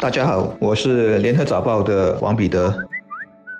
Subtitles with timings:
[0.00, 2.72] 大家好，我是联合早报的王彼得。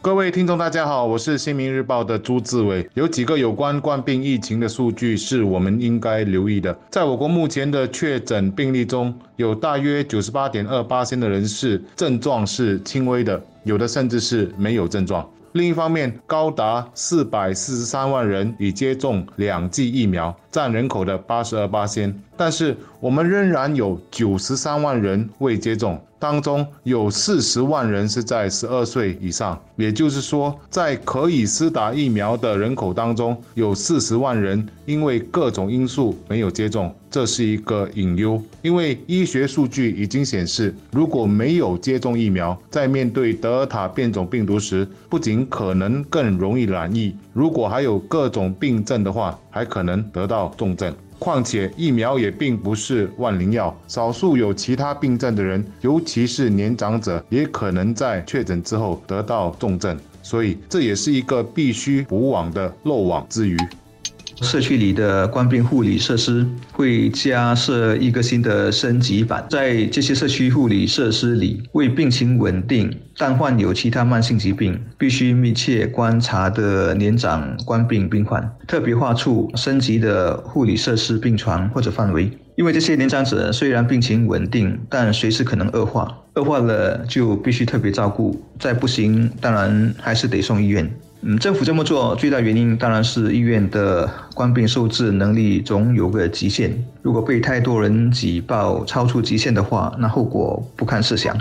[0.00, 2.88] 各位听众，大家好，我是新民日报的朱志伟。
[2.94, 6.74] 有几个有关冠病疫情的数据是我们应该留意的。
[6.88, 15.28] 在我国目前的确诊病例中，有大约九十八点二八的人士症状是轻微的，有的甚至是没有症状。
[15.52, 22.16] 另一方面，高达四百四十三万人已接种两剂疫苗，占人口的八十二八先。
[22.36, 26.00] 但是，我们仍然有九十三万人未接种。
[26.20, 38.40] 当中有四十万人是在十二岁以上，也就是说，在可以施打疫苗的人口当中，有四十万人因为各种因素没有接种，这是一个隐忧。
[38.62, 50.94] 因为医学数据已经显示，如果没有接种疫苗，在面对德尔塔变种病毒时，不仅可能更容易染疫，如果还有各种病症的话，还可能得到重症。
[51.18, 63.54] 况且疫苗也并不是万灵药，少数有其他病症的人，尤其是年长者，也可能在确诊之后得到重症，所以这也是一个必须补网的漏网之鱼。
[64.40, 82.30] 社区里的官兵护理设施会加设一个新的升级版，在这些社区护理设施里，为病情稳定但患有其他慢性疾病、必须密切观察的年长官病病患，特别划出升级的护理设施病床或者范围。
[82.56, 90.90] 因为这些年长者虽然病情稳定，但随时可能恶化，恶化了就必须特别照顾，再不行，当然还是得送医院。
[91.22, 101.36] 嗯，政府这么做最大原因当然是医院的官病受治能力总有个极限，如果被太多人挤爆超出极限的话，那后果不堪设想。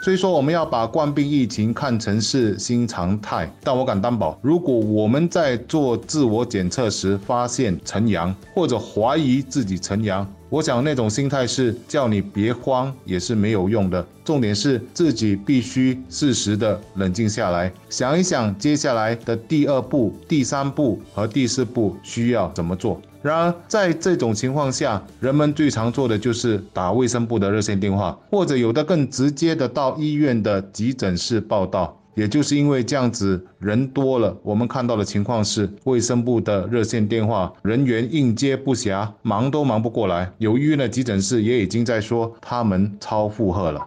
[0.00, 14.04] 所以说我们要把冠病疫情看成是新常态，但我敢担保，如果我们在做自我检测时发现呈阳，或者怀疑自己呈阳，我想那种心态是叫你别慌，也是没有用的。
[14.24, 23.00] 重点是自己必须适时的冷静下来，想一想接下来的第二步、第三步和第四步需要怎么做。
[23.22, 31.96] 然而，在这种情况下，人们最常做的就是打卫生部的热线电话，或者有的更直接的到医院的急诊室报道。
[32.14, 40.30] 也就是因为这样子人多了，我们看到的情况是，卫生部的热线电话人员应接不暇，忙都忙不过来。
[40.38, 43.86] 有医院的急诊室也已经在说他们超负荷了。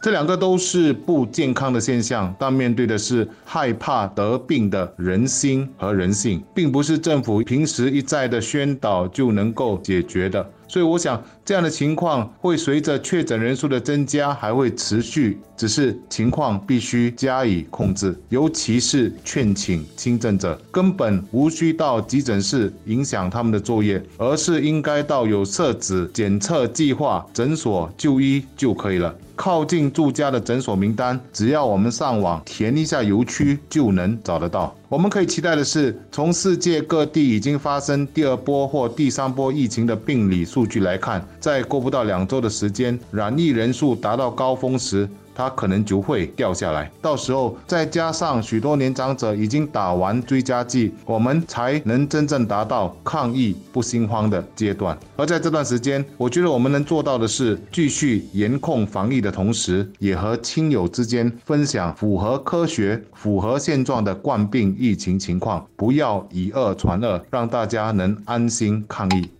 [0.00, 10.48] 这两个都是不健康的现象，但面对的是害怕得病的人心和人性，并不是政府平时一再的宣导就能够解决的。
[10.68, 18.14] 所以我想，这样的情况会随着确诊人数的增加还会持续，只是情况必须加以控制。
[18.28, 29.14] 尤其是劝请轻症者，根本无需到急诊室影响他们的作业，而是应该到有设置检测计划诊所就医就可以了。
[29.34, 34.76] 靠近住家的诊所名单，只要我们上网填一下邮区就能找得到。
[34.88, 45.06] 我们可以期待的是，从世界各地已经发生第二波或第三波疫情的病理数据来看，在过不到两周的时间，染疫人数达到高峰时。
[45.38, 54.98] 它可能就会掉下来，到时候再加上许多年长者已经打完追加剂，我们才能真正达到抗疫不心慌的阶段。
[55.14, 69.30] 而在这段时间，我觉得我们能做到的是，继续严控防疫的同时，也和亲友之间分享符合科学、符合现状的冠病疫情情况，不要以恶传恶，让大家能安心抗疫。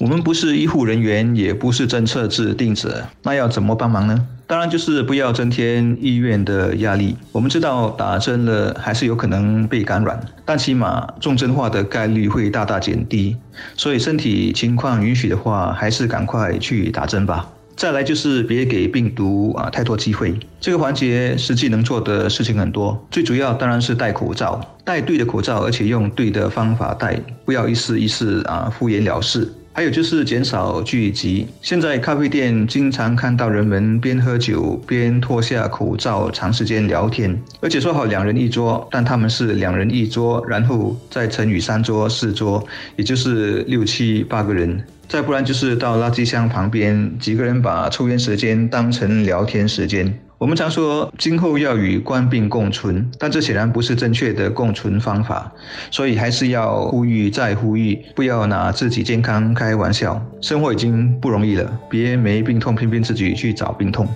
[0.00, 4.26] 我们不是医护人员，也不是政策制定者，那要怎么帮忙呢？
[4.48, 7.14] 当然就是不要增添医院的压力。
[7.32, 13.36] 我们知道打针了还是有可能被感染，但起码重症化的概率会大大减低。
[13.76, 17.46] 所以身体情况允许的话，还是赶快去打针吧。
[17.76, 20.34] 再来就是别给病毒啊太多机会。
[20.58, 29.52] 这个环节实际能做的事情很多，最主要当然是戴口罩，戴对的口罩，而且用对的方法戴，不要一次一次啊敷衍了事。
[29.78, 31.46] 还有就是减少聚集。
[31.62, 42.66] 现在咖啡店经常看到人们边喝酒边脱下口罩长时间聊天，而且说好两人一桌，但他们是两人一桌，然后再乘以三桌四桌，
[42.96, 44.82] 也就是六七八个人。
[45.06, 50.12] 再不然就是到垃圾箱旁边，几个人把抽烟时间当成聊天时间。
[50.38, 55.52] 我们常说今后要与官病共存，但这显然不是正确的共存方法，
[55.90, 60.24] 所以还是要呼吁再呼吁，不要拿自己健康开玩笑。
[60.40, 64.06] 生活已经不容易了，别没病痛偏偏自己去找病痛。